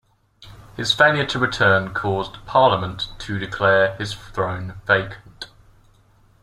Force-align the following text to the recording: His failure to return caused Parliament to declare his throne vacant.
His 0.77 0.91
failure 0.93 1.27
to 1.27 1.37
return 1.37 1.93
caused 1.93 2.43
Parliament 2.47 3.09
to 3.19 3.37
declare 3.37 3.95
his 3.97 4.15
throne 4.15 4.81
vacant. 4.87 5.45